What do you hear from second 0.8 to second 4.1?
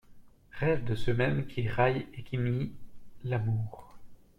de ceux mêmes qui raillent et qui nient l’amour.